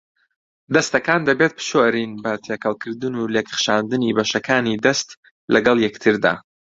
[0.75, 5.09] دەستەکان دەبێت بشورێن بە تێکەڵکردن و لێکخشاندنی بەشەکانی دەست
[5.53, 6.33] لەگەڵ یەکتردا.